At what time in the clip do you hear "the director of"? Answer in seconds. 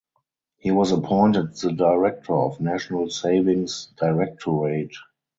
1.57-2.59